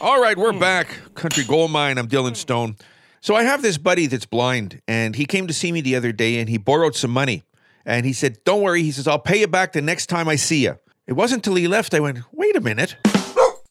[0.00, 0.60] All right, we're hmm.
[0.60, 1.14] back.
[1.14, 1.98] Country Gold Mine.
[1.98, 2.34] I'm Dylan hmm.
[2.34, 2.76] Stone.
[3.20, 6.12] So I have this buddy that's blind, and he came to see me the other
[6.12, 7.42] day and he borrowed some money.
[7.84, 8.82] And he said, Don't worry.
[8.82, 10.78] He says, I'll pay you back the next time I see you.
[11.06, 12.96] It wasn't until he left I went, Wait a minute.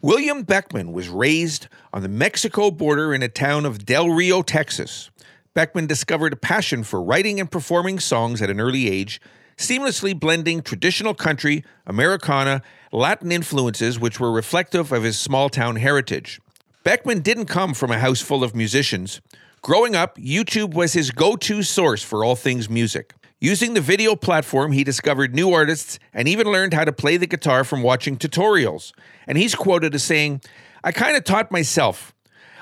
[0.00, 5.10] William Beckman was raised on the Mexico border in a town of Del Rio, Texas.
[5.54, 9.20] Beckman discovered a passion for writing and performing songs at an early age,
[9.56, 12.62] seamlessly blending traditional country, Americana,
[12.92, 16.40] Latin influences which were reflective of his small town heritage.
[16.84, 19.20] Beckman didn't come from a house full of musicians.
[19.60, 23.12] Growing up, YouTube was his go to source for all things music.
[23.40, 27.26] Using the video platform, he discovered new artists and even learned how to play the
[27.26, 28.92] guitar from watching tutorials.
[29.26, 30.40] And he's quoted as saying,
[30.82, 32.14] I kind of taught myself.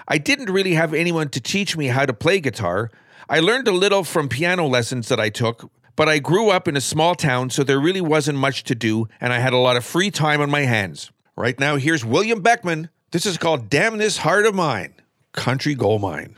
[0.08, 2.90] I didn't really have anyone to teach me how to play guitar.
[3.28, 6.76] I learned a little from piano lessons that I took, but I grew up in
[6.76, 9.76] a small town, so there really wasn't much to do, and I had a lot
[9.76, 11.10] of free time on my hands.
[11.36, 12.90] Right now, here's William Beckman.
[13.10, 14.94] This is called Damn This Heart of Mine
[15.32, 16.34] Country Gold Mine.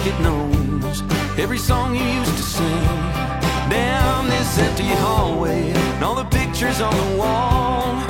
[0.00, 1.02] Like it knows
[1.38, 2.84] every song you used to sing.
[3.68, 8.09] Damn, this empty hallway and all the pictures on the wall.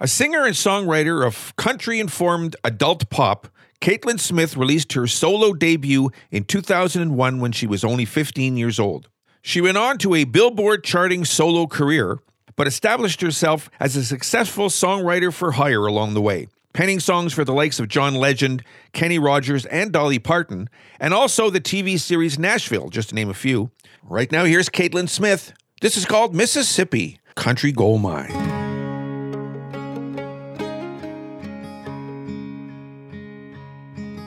[0.00, 3.46] A singer and songwriter of country informed adult pop,
[3.80, 9.08] Caitlyn Smith released her solo debut in 2001 when she was only 15 years old.
[9.40, 12.18] She went on to a Billboard charting solo career,
[12.56, 17.44] but established herself as a successful songwriter for hire along the way, penning songs for
[17.44, 20.68] the likes of John Legend, Kenny Rogers, and Dolly Parton,
[20.98, 23.70] and also the TV series Nashville, just to name a few.
[24.02, 25.52] Right now, here's Caitlyn Smith.
[25.80, 28.63] This is called Mississippi Country Gold Mine.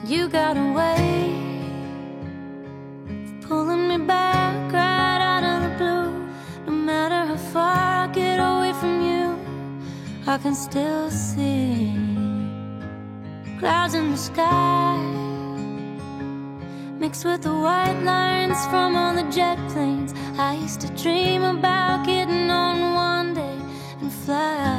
[0.08, 1.34] You got a way
[3.10, 6.26] of pulling me back right out of the blue.
[6.64, 9.38] No matter how far I get away from you,
[10.26, 11.92] I can still see
[13.58, 14.96] clouds in the sky
[16.98, 20.14] mixed with the white lines from all the jet planes.
[20.38, 23.58] I used to dream about getting on one day
[24.00, 24.77] and fly.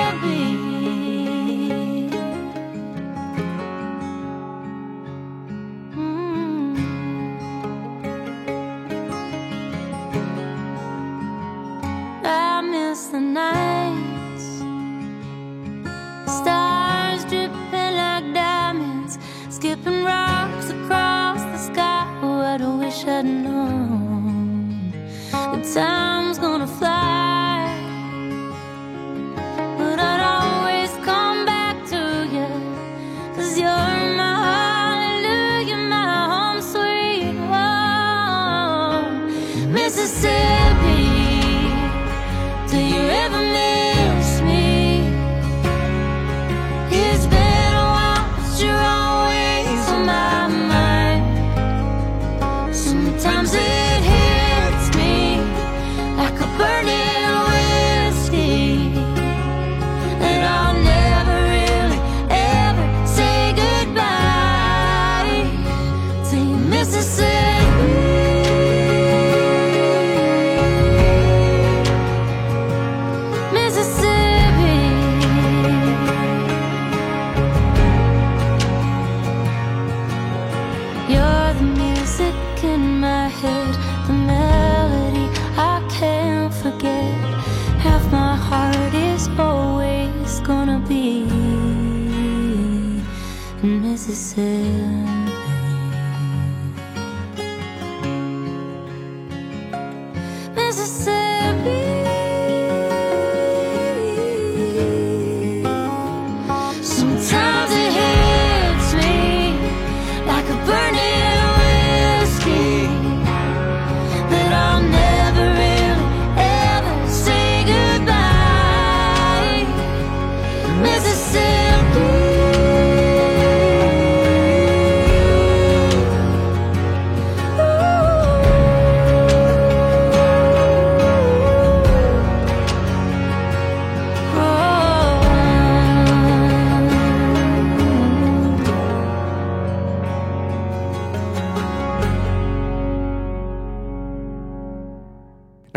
[0.00, 0.50] Mississippi.
[0.56, 0.59] Mm.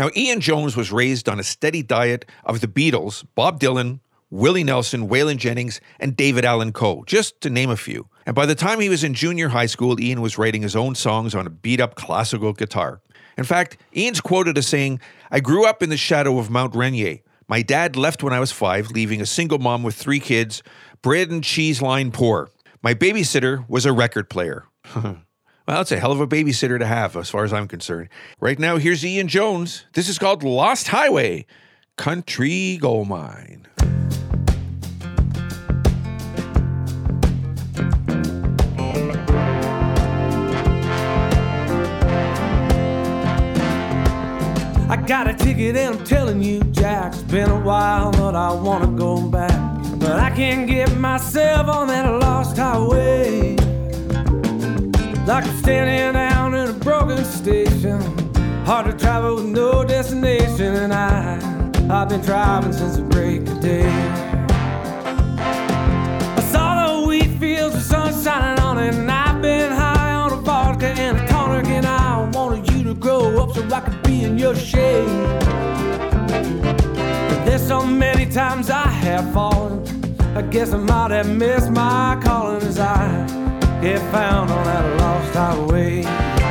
[0.04, 4.62] Now, Ian Jones was raised on a steady diet of the Beatles, Bob Dylan, Willie
[4.62, 8.10] Nelson, Waylon Jennings, and David Allan Coe, just to name a few.
[8.26, 10.94] And by the time he was in junior high school, Ian was writing his own
[10.94, 13.00] songs on a beat up classical guitar.
[13.38, 17.20] In fact, Ian's quoted as saying, I grew up in the shadow of Mount Rainier.
[17.48, 20.62] My dad left when I was five, leaving a single mom with three kids,
[21.00, 22.50] bread and cheese line poor.
[22.82, 24.66] My babysitter was a record player.
[25.66, 28.10] Well, it's a hell of a babysitter to have, as far as I'm concerned.
[28.38, 29.86] Right now, here's Ian Jones.
[29.94, 31.46] This is called Lost Highway
[31.96, 33.66] Country Gold Mine.
[44.86, 48.52] I got a ticket and I'm telling you, Jack, it's been a while, but I
[48.52, 49.50] wanna go back.
[49.98, 53.63] But I can't get myself on that lost highway.
[55.26, 57.98] Like I'm standing down in a broken station.
[58.66, 61.38] Hard to travel with no destination, and I,
[61.88, 63.88] I've been driving since the break of day.
[65.38, 70.30] I saw the wheat fields with sun shining on it, and I've been high on
[70.30, 74.02] a vodka and a tonic, and I wanted you to grow up so I could
[74.02, 75.08] be in your shade.
[77.46, 79.86] There's so many times I have fallen.
[80.36, 83.43] I guess I might have missed my calling as I
[83.84, 86.43] Get found on that lost highway.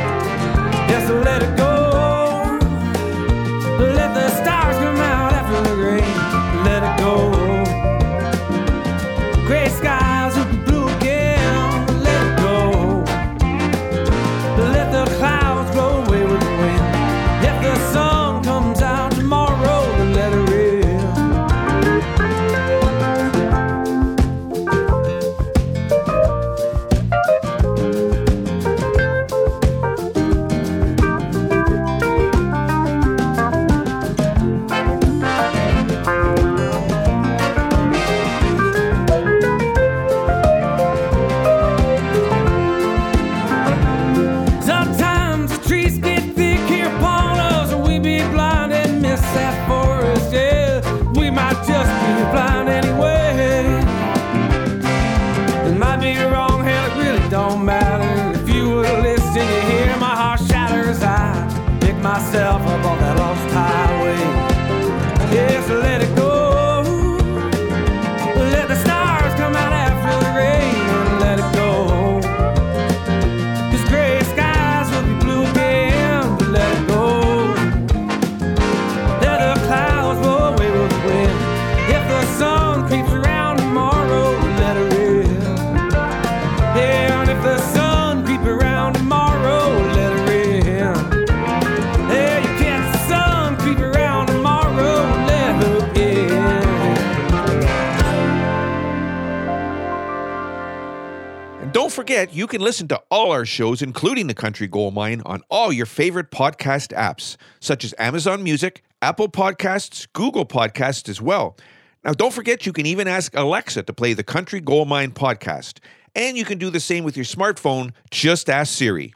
[102.53, 106.29] Can listen to all our shows, including The Country Gold Mine, on all your favorite
[106.29, 111.57] podcast apps, such as Amazon Music, Apple Podcasts, Google Podcasts as well.
[112.03, 115.79] Now, don't forget, you can even ask Alexa to play the Country Gold Mine podcast.
[116.13, 117.91] And you can do the same with your smartphone.
[118.11, 119.15] Just ask Siri.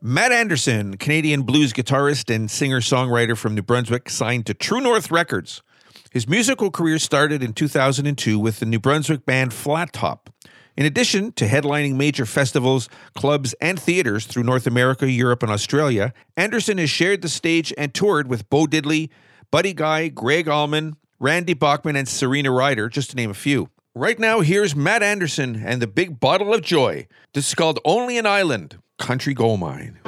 [0.00, 5.10] Matt Andersen, Canadian blues guitarist and singer songwriter from New Brunswick, signed to True North
[5.10, 5.60] Records.
[6.10, 10.30] His musical career started in 2002 with the New Brunswick band Flat Top.
[10.78, 16.12] In addition to headlining major festivals, clubs, and theaters through North America, Europe, and Australia,
[16.36, 19.08] Andersen has shared the stage and toured with Bo Diddley,
[19.50, 23.70] Buddy Guy, Gregg Allman, Randy Bachman, and Serena Ryder, just to name a few.
[23.96, 27.08] Right now, here's Matt Andersen and the Big Bottle of Joy.
[27.34, 29.98] This is called Only an Island, Country Gold Mine.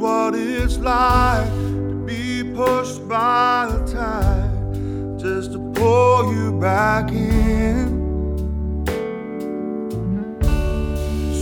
[0.00, 8.00] What it's like to be pushed by the tide just to pull you back in.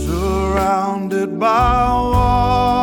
[0.05, 2.78] Surrounded by water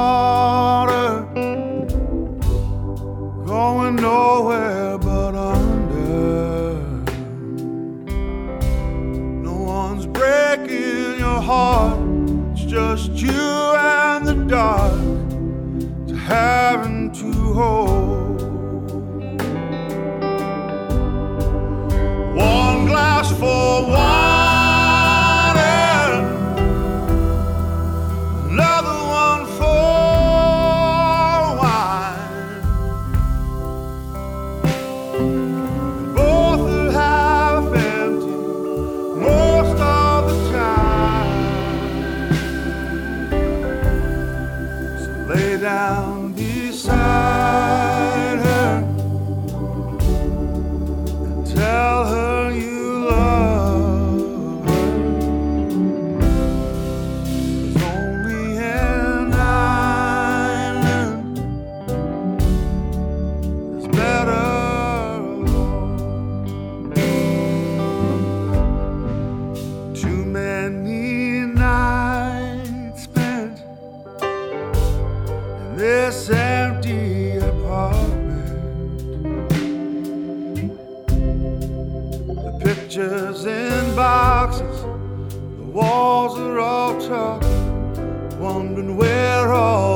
[86.16, 89.95] walls are all talking, wondering where all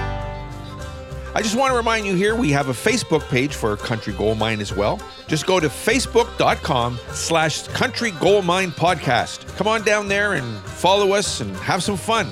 [1.33, 4.37] I just want to remind you here we have a Facebook page for Country Gold
[4.37, 4.99] Mine as well.
[5.27, 9.47] Just go to facebook.com slash country gold mine podcast.
[9.55, 12.27] Come on down there and follow us and have some fun.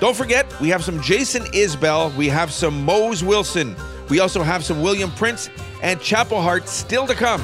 [0.00, 3.76] Don't forget, we have some Jason Isbell, we have some Mose Wilson,
[4.08, 5.50] we also have some William Prince
[5.82, 7.42] and Chapel Hart still to come.